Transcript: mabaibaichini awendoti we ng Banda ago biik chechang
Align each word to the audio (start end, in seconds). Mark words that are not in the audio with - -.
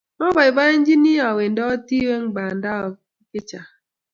mabaibaichini 0.19 1.13
awendoti 1.29 1.97
we 2.07 2.15
ng 2.21 2.27
Banda 2.35 2.71
ago 2.85 2.99
biik 3.29 3.43
chechang 3.49 3.69